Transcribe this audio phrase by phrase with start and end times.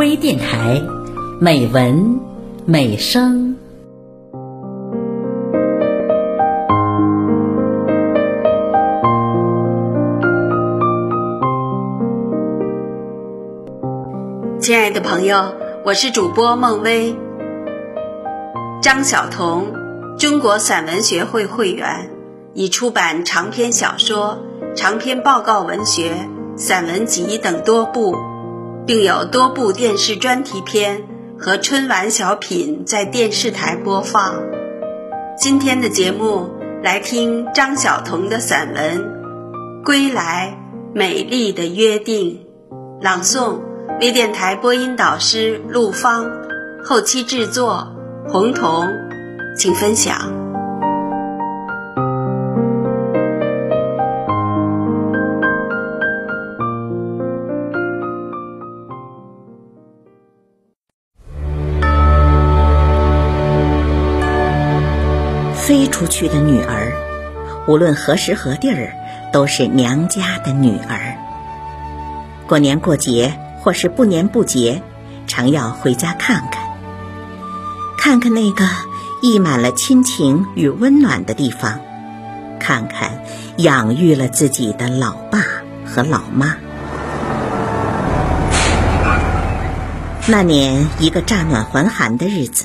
[0.00, 0.80] 微电台，
[1.42, 2.18] 美文
[2.64, 3.54] 美声。
[14.58, 15.52] 亲爱的朋友，
[15.84, 17.14] 我是主播孟薇，
[18.80, 19.66] 张晓彤，
[20.18, 22.08] 中国散文学会会员，
[22.54, 24.38] 已出版长篇小说、
[24.74, 26.26] 长篇报告文学、
[26.56, 28.16] 散文集等多部，
[28.90, 31.04] 并有多部电视专题片
[31.38, 34.42] 和春晚小品在电视台播放。
[35.38, 36.50] 今天的节目
[36.82, 38.98] 来听张晓彤的散文
[39.84, 40.58] 《归来，
[40.92, 42.40] 美丽的约定》，
[43.00, 43.60] 朗诵。
[44.00, 46.28] 微电台播音导师陆芳，
[46.82, 47.94] 后期制作
[48.26, 48.88] 红彤，
[49.56, 50.39] 请分享。
[66.00, 66.94] 出去的女儿，
[67.68, 68.94] 无论何时何地儿，
[69.34, 71.18] 都是娘家的女儿。
[72.48, 73.38] 过年过节。
[73.62, 74.80] 或是不年不节，
[75.26, 76.62] 常要回家看看，
[77.98, 78.66] 看看那个
[79.20, 81.78] 溢满了亲情与温暖的地方，
[82.58, 83.20] 看看
[83.58, 85.44] 养育了自己的老爸
[85.84, 86.56] 和老妈。
[90.26, 92.64] 那年一个乍暖还寒的日子，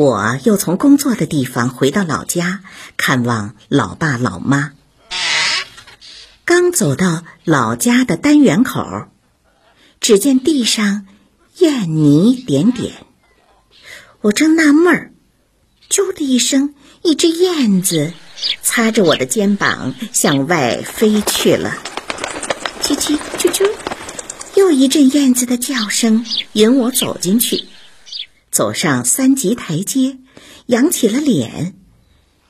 [0.00, 2.62] 我又从工作的地方回到老家
[2.96, 4.72] 看望老爸老妈。
[6.46, 9.08] 刚走到老家的单元口。
[10.00, 11.06] 只见地上
[11.58, 12.94] 燕泥点点，
[14.22, 15.12] 我正纳闷儿，
[15.90, 18.14] 啾的一声，一只燕子
[18.62, 21.76] 擦着我的肩膀向外飞去了。
[22.80, 23.70] 啾啾啾啾，
[24.54, 27.66] 又一阵燕子的叫声引我走进去，
[28.50, 30.18] 走上三级台阶，
[30.66, 31.74] 扬起了脸，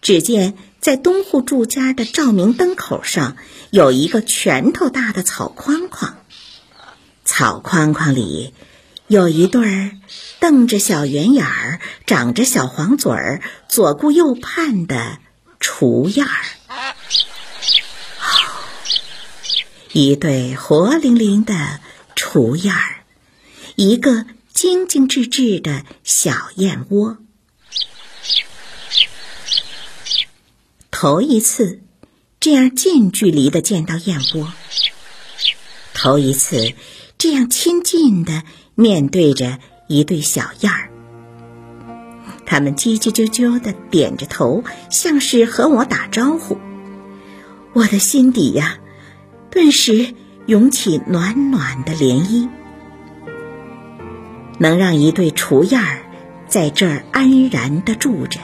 [0.01, 3.37] 只见在东户住家的照明灯口上
[3.71, 6.17] 有一个拳头大的草框框。
[7.25, 8.55] 草框框里
[9.07, 9.91] 有一对儿
[10.41, 15.19] 瞪着小圆眼儿、长着小黄嘴儿、左顾右盼的
[15.61, 16.45] 雏燕儿，
[19.93, 21.81] 一对活灵灵的
[22.17, 23.05] 雏燕儿，
[23.77, 24.25] 一个
[24.61, 27.17] 精精致致的小燕窝。
[30.91, 31.81] 头一次
[32.41, 34.53] 这样近距离的见到燕窝，
[35.95, 36.75] 头一次。
[37.17, 38.43] 这样亲近的
[38.75, 40.91] 面对着一对小燕儿，
[42.45, 46.59] 它们叽叽啾啾的点着头，像是和我打招呼。
[47.73, 48.79] 我的心底呀，
[49.51, 52.51] 顿时涌起暖暖的涟漪。
[54.61, 56.03] 能让一对雏燕儿
[56.47, 58.39] 在这儿安然的住着，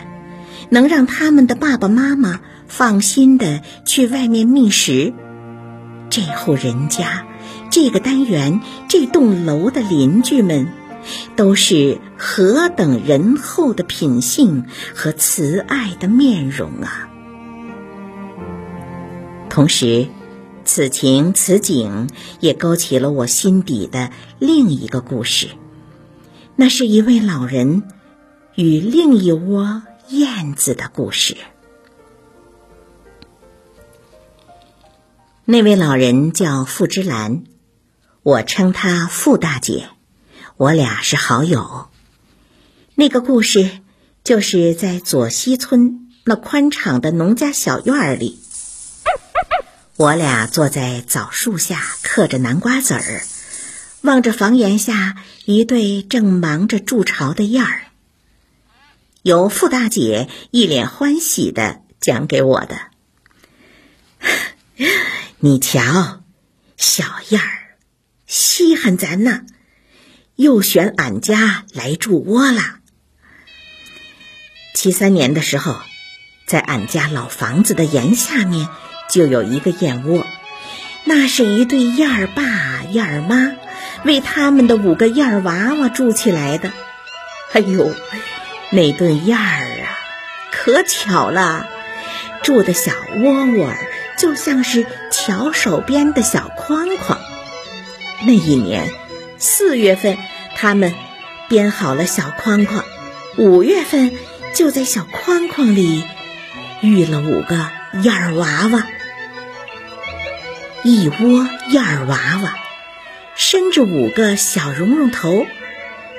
[0.71, 5.13] 能让他们的爸爸妈妈放心的去外面觅食，
[6.09, 7.27] 这户人家。
[7.71, 10.69] 这个单元、这栋楼的邻居们，
[11.37, 17.11] 都是何等仁厚的品性和慈爱的面容啊！
[19.51, 20.07] 同时，
[20.65, 22.09] 此情此景
[22.41, 25.49] 也勾起了我心底的另一个故事，
[26.59, 27.83] 那是一位老人
[28.55, 31.37] 与另一窝燕子的故事。
[35.45, 37.45] 那位老人叫付之兰。
[38.23, 39.91] 我称她傅大姐，
[40.57, 41.89] 我俩是好友。
[42.95, 43.83] 那个故事
[44.25, 48.41] 就是在左西村那宽敞的农家小院里，
[49.97, 53.23] 我俩坐在枣树下嗑着南瓜籽儿，
[54.07, 57.83] 望着房檐下一对正忙着筑巢的燕儿。
[59.21, 62.79] 由傅大姐一脸欢喜的讲给我的
[65.41, 66.23] ：“你瞧，
[66.79, 67.77] 小燕儿。”
[68.27, 69.43] 稀罕咱呢，
[70.35, 72.81] 又选俺家来筑窝了。
[74.75, 75.77] 七三年的时候，
[76.47, 78.69] 在俺家老房子的檐下面
[79.09, 80.27] 就有一个燕窝，
[81.05, 83.55] 那是一对燕儿爸燕儿妈
[84.07, 86.73] 为他们的五个燕儿娃娃筑起来的。
[87.53, 87.93] 哎呦，
[88.71, 89.99] 那对燕儿啊，
[90.51, 91.67] 可巧了，
[92.43, 93.73] 住的小窝窝
[94.19, 97.19] 就像是巧手编的小框框。
[98.23, 98.89] 那一年
[99.39, 100.17] 四月份，
[100.57, 100.95] 他们
[101.49, 102.85] 编好了小框框，
[103.37, 104.13] 五月份
[104.55, 106.05] 就在小框框里
[106.81, 107.71] 育了五个
[108.03, 108.87] 燕儿娃娃，
[110.83, 112.59] 一窝燕儿娃娃
[113.37, 115.47] 伸着五个小绒绒头，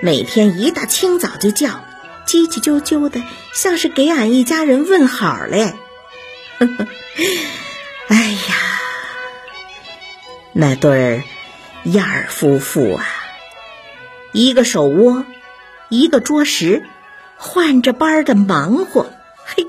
[0.02, 1.84] 每天一大清早就叫，
[2.28, 3.24] 叽叽啾啾的，
[3.54, 5.74] 像是给俺一家人问好嘞。
[8.08, 8.56] 哎呀，
[10.54, 11.24] 那对儿
[11.86, 13.06] 燕儿夫妇啊，
[14.32, 15.26] 一个手窝，
[15.90, 16.84] 一个桌石，
[17.36, 19.12] 换着班的忙活，
[19.44, 19.66] 嘿，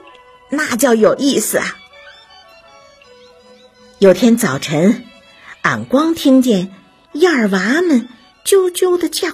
[0.50, 1.76] 那叫有意思啊！
[3.98, 5.04] 有天早晨，
[5.62, 6.72] 俺光听见
[7.12, 8.08] 燕儿娃们
[8.44, 9.28] 啾啾的叫，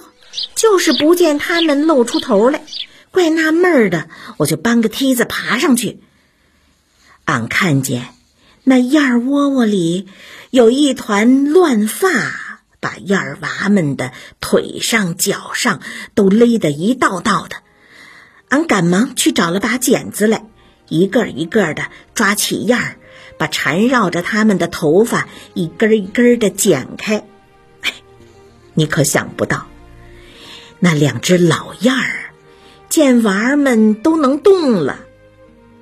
[0.55, 2.61] 就是不见他们露出头来，
[3.11, 4.09] 怪纳闷的。
[4.37, 5.99] 我就搬个梯子爬上去，
[7.25, 8.07] 俺看见
[8.63, 10.07] 那燕儿窝窝里
[10.49, 15.81] 有一团乱发，把燕儿娃们的腿上、脚上
[16.15, 17.57] 都勒得一道道的。
[18.49, 20.45] 俺赶忙去找了把剪子来，
[20.87, 22.97] 一个一个的抓起燕儿。
[23.37, 27.27] 把缠绕着他们的头发一根一根的剪开，
[28.75, 29.65] 你可想不到，
[30.79, 32.29] 那两只老燕儿
[32.89, 34.99] 见娃儿们都能动了，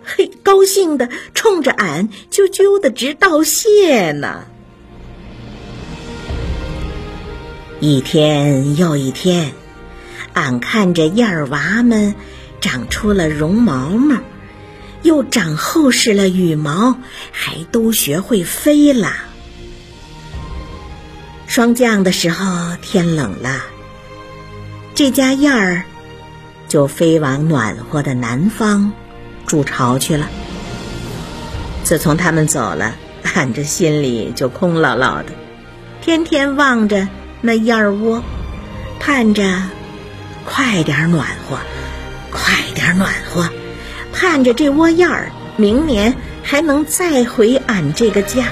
[0.04, 4.46] 嘿，高兴的冲着俺啾啾的直道谢呢。
[7.80, 9.52] 一天又一天，
[10.34, 12.16] 俺看着燕儿娃们
[12.62, 14.18] 长出了绒毛毛。
[15.02, 16.98] 又长厚实了羽毛，
[17.34, 19.12] 还都学会飞了。
[21.54, 23.62] 霜降的时候，天冷了，
[24.96, 25.84] 这家燕儿
[26.68, 28.92] 就飞往暖和的南方
[29.46, 30.28] 筑巢去了。
[31.84, 32.96] 自从他们走了，
[33.36, 35.26] 俺这心里就空落落的，
[36.02, 37.08] 天天望着
[37.42, 38.24] 那燕儿窝，
[39.00, 39.62] 盼着
[40.46, 41.60] 快点暖和，
[42.32, 43.48] 快点暖和。
[44.12, 48.48] 盼着这窝燕儿明年还能再回俺这个家。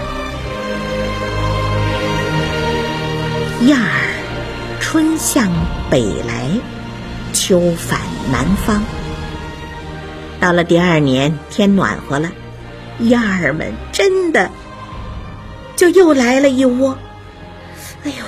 [3.65, 5.51] 燕儿春向
[5.89, 6.49] 北来，
[7.31, 7.99] 秋返
[8.31, 8.83] 南方。
[10.39, 12.31] 到了第二年，天暖和了，
[12.99, 14.49] 燕儿们真的
[15.75, 16.97] 就又来了一窝。
[18.03, 18.25] 哎呦，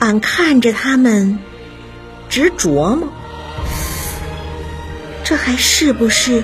[0.00, 1.38] 俺看着他们，
[2.28, 3.08] 直琢磨，
[5.22, 6.42] 这还是不是？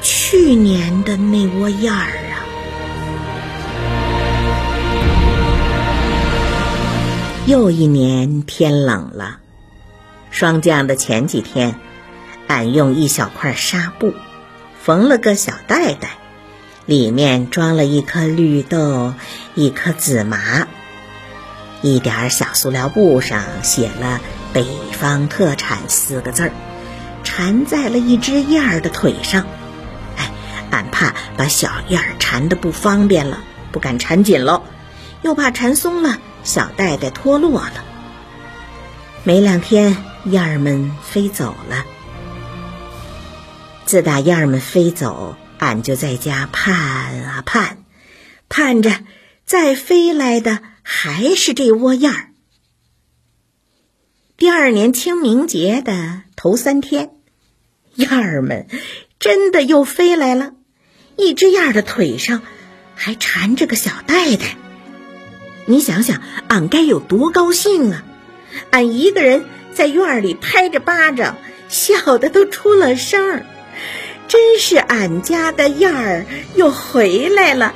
[0.00, 2.08] 去年的那窝燕儿
[7.48, 9.38] 又一年天冷了，
[10.30, 11.76] 霜降的前几天，
[12.46, 14.12] 俺用一小块纱布
[14.82, 16.18] 缝了个小袋袋，
[16.84, 19.14] 里面装了一颗绿豆，
[19.54, 20.68] 一颗紫麻，
[21.80, 24.20] 一点小塑料布上写了
[24.52, 26.52] “北方特产”四个字儿，
[27.24, 29.46] 缠在了一只燕儿的腿上。
[30.18, 30.30] 哎
[30.70, 33.38] 俺怕把小燕儿缠的不方便了，
[33.72, 34.64] 不敢缠紧喽，
[35.22, 37.84] 又怕缠松了，小袋袋脱落了。
[39.24, 41.84] 没两天，燕儿们飞走了。
[43.84, 47.84] 自打燕儿们飞走，俺就在家盼啊盼，
[48.48, 49.04] 盼着
[49.44, 52.28] 再飞来的还是这窝燕儿。
[54.36, 57.10] 第二年清明节的头三天，
[57.94, 58.68] 燕儿们
[59.18, 60.52] 真的又飞来了。
[61.16, 62.42] 一只燕儿的腿上
[62.94, 64.56] 还缠着个小袋袋，
[65.68, 68.02] 你想想，俺该有多高兴啊！
[68.70, 69.44] 俺一个人
[69.74, 71.36] 在院里拍着巴掌，
[71.68, 73.44] 笑得都出了声儿。
[74.28, 77.74] 真是俺家的燕儿又回来了。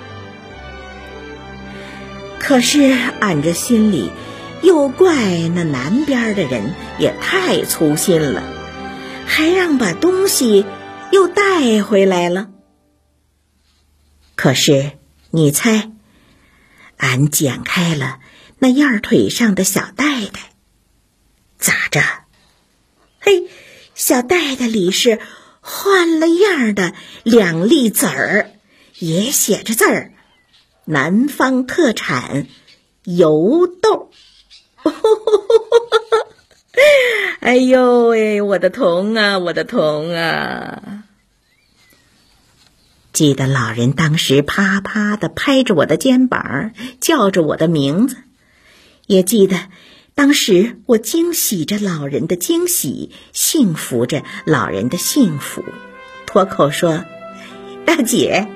[2.39, 4.11] 可是俺这心里
[4.63, 5.15] 又怪
[5.55, 8.43] 那南边的人也太粗心了，
[9.27, 10.65] 还让把东西
[11.11, 12.49] 又带回来了。
[14.35, 14.93] 可是，
[15.31, 15.91] 你猜，
[17.03, 18.21] 俺剪开了
[18.61, 20.53] 那燕儿腿上的小袋袋，
[21.59, 22.01] 咋着？
[23.19, 23.49] 嘿，
[23.97, 25.19] 小袋袋里是
[25.61, 26.95] 换了样的
[27.25, 28.53] 两粒籽儿，
[29.01, 30.13] 也写着字儿
[30.87, 32.47] ：“南方特产
[33.03, 34.13] 油豆。
[37.41, 41.02] ”哎呦喂，我的童啊，我的童啊！
[43.13, 48.17] 记得老人当时啪啪的拍着我的肩膀，叫着我的名字；
[49.07, 49.57] 也记得
[50.15, 55.63] 当时我惊喜着老人的惊喜，幸福着老人的幸福，
[56.25, 57.05] 脱口说
[57.85, 58.49] ：“大姐，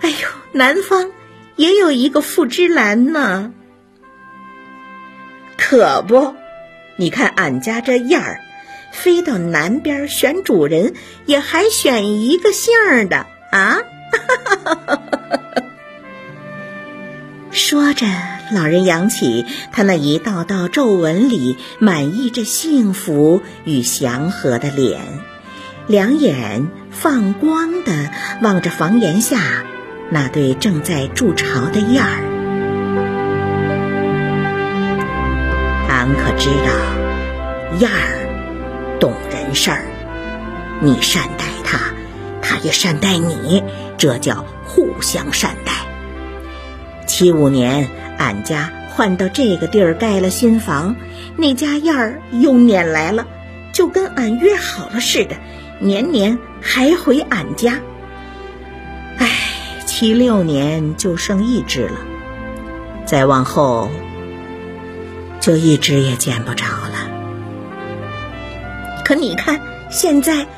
[0.00, 0.16] 哎呦，
[0.50, 1.12] 南方
[1.54, 3.52] 也有一个付之兰呢。”
[5.56, 6.34] 可不，
[6.96, 8.40] 你看俺家这燕儿，
[8.90, 10.94] 飞到南边选主人，
[11.26, 13.26] 也还选一个姓儿的。
[13.50, 13.78] 啊，
[17.50, 18.06] 说着，
[18.52, 25.00] 老人扬起他那一道道皱纹里满溢着幸福与祥和的脸，
[25.86, 28.10] 两眼放光的
[28.42, 29.38] 望着房檐下
[30.10, 32.24] 那对正在筑巢的燕儿。
[35.88, 39.86] 俺可知道，燕儿懂人事儿，
[40.80, 41.44] 你善待
[42.58, 43.62] 也善待你，
[43.96, 45.72] 这叫互相善待。
[47.06, 47.88] 七五年。
[48.18, 50.96] 俺家换到这个地儿盖了新房，
[51.36, 53.28] 那家燕儿又撵来了，
[53.72, 55.36] 就跟俺约好了似的，
[55.78, 57.78] 年年还回俺家。
[59.18, 59.28] 唉，
[59.86, 62.00] 七六年就剩一只了，
[63.04, 63.88] 再往后
[65.38, 67.08] 就一只也见不着了。
[69.04, 69.60] 可你看，
[69.90, 70.48] 现在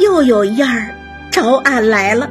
[0.00, 0.96] 又有燕儿
[1.34, 2.30] 找俺来了。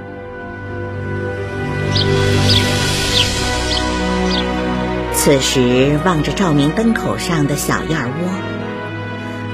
[5.13, 8.29] 此时望着照明灯口上的小燕窝，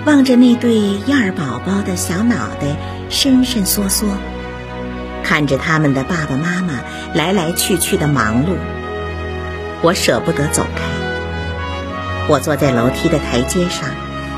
[0.06, 2.77] 望着那对燕儿宝宝的小脑袋
[3.10, 4.06] 伸伸缩缩，
[5.24, 6.82] 看着他们的爸爸妈妈
[7.15, 8.50] 来来去去的忙碌，
[9.82, 10.84] 我舍不得走开。
[12.27, 13.89] 我坐在楼梯的台阶上，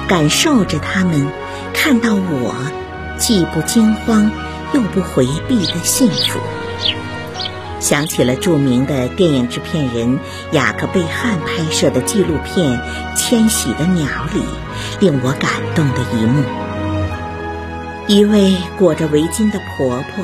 [0.08, 1.28] 感受着他们
[1.74, 2.56] 看到我
[3.18, 4.32] 既不惊慌
[4.74, 6.40] 又不回避的幸福。
[7.80, 10.20] 想起了著名的电影制片人
[10.52, 12.80] 雅克贝汉拍摄的纪录片
[13.18, 14.44] 《迁徙的鸟》里
[15.00, 16.44] 令我感动的一幕：
[18.08, 20.24] 一位裹着围巾的婆婆，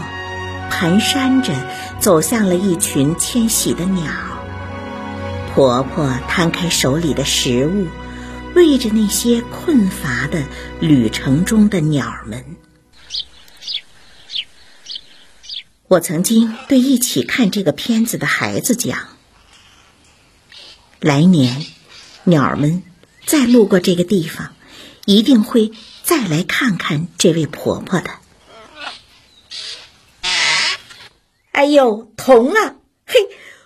[0.70, 1.52] 蹒跚着
[2.00, 4.04] 走向了一群迁徙的鸟。
[5.56, 7.88] 婆婆摊开手里的食物，
[8.54, 10.44] 喂着那些困乏的
[10.80, 12.46] 旅程中的鸟们。
[15.90, 19.08] 我曾经对一起看这个片子的孩子讲
[21.00, 21.66] ：“来年，
[22.26, 22.84] 鸟儿们
[23.26, 24.54] 再路过这个地方，
[25.06, 25.72] 一定会
[26.04, 28.10] 再来看看这位婆婆的。”
[31.54, 32.76] 哎呦，童啊，
[33.06, 33.16] 嘿，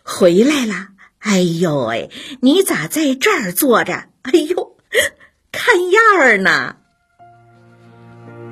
[0.03, 0.89] 回来了！
[1.17, 2.09] 哎呦哎，
[2.39, 3.93] 你咋在这儿坐着？
[4.21, 4.77] 哎呦，
[5.51, 6.77] 看样儿呢。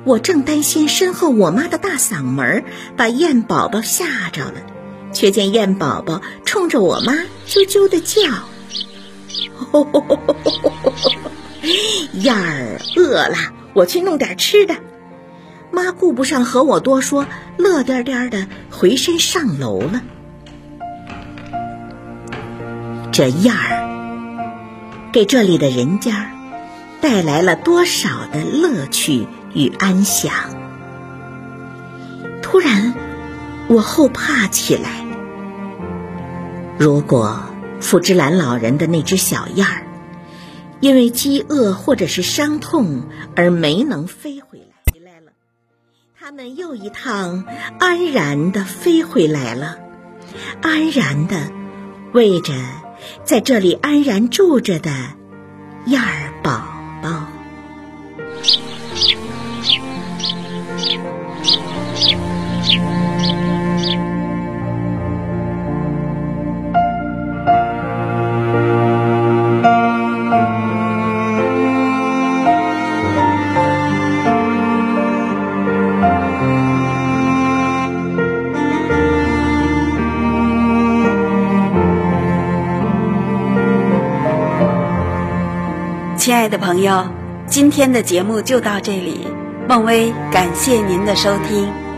[0.04, 2.64] 我正担心身后我妈的大嗓门
[2.96, 4.54] 把燕宝宝吓着了，
[5.12, 7.12] 却见燕宝宝冲着我妈
[7.46, 8.22] 啾啾的叫。
[12.14, 13.36] 燕儿饿了，
[13.74, 14.74] 我去弄点吃的。
[15.70, 17.26] 妈顾不上和我多说，
[17.56, 20.00] 乐颠颠的回身上楼了。
[23.12, 26.32] 这燕儿给这里的人家
[27.00, 29.26] 带来了多少的乐趣？
[29.54, 30.32] 与安详。
[32.42, 32.94] 突然，
[33.68, 35.06] 我后怕起来。
[36.78, 37.40] 如果
[37.80, 39.86] 付芝兰老人的那只小燕儿，
[40.80, 43.04] 因为饥饿或者是伤痛
[43.36, 45.32] 而没能飞回来，回来了，
[46.18, 47.44] 他们又一趟
[47.78, 49.78] 安然的飞回来了，
[50.62, 51.52] 安然的
[52.12, 52.54] 喂着
[53.24, 54.90] 在这里安然住着的
[55.84, 56.62] 燕儿宝
[57.02, 57.39] 宝。
[86.50, 87.06] 的朋友，
[87.46, 89.26] 今天的节目就到这里。
[89.68, 91.89] 孟薇，感谢您的收听。